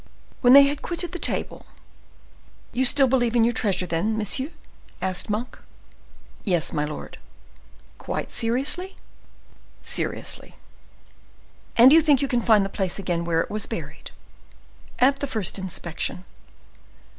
When 0.39 0.53
they 0.53 0.63
had 0.63 0.81
quitted 0.81 1.11
the 1.11 1.19
table, 1.19 1.67
"You 2.73 2.85
still 2.85 3.05
believe 3.05 3.35
in 3.35 3.43
your 3.43 3.53
treasure, 3.53 3.85
then, 3.85 4.17
monsieur?" 4.17 4.49
asked 4.99 5.29
Monk. 5.29 5.59
"Yes, 6.43 6.73
my 6.73 6.85
lord." 6.85 7.19
"Quite 7.99 8.31
seriously?" 8.31 8.95
"Seriously." 9.83 10.55
"And 11.77 11.93
you 11.93 12.01
think 12.01 12.19
you 12.19 12.27
can 12.27 12.41
find 12.41 12.65
the 12.65 12.77
place 12.77 12.97
again 12.97 13.25
where 13.25 13.41
it 13.41 13.51
was 13.51 13.67
buried?" 13.67 14.09
"At 14.97 15.19
the 15.19 15.27
first 15.27 15.59
inspection." 15.59 16.25